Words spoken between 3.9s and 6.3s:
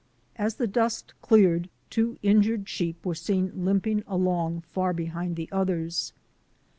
along far behind the others.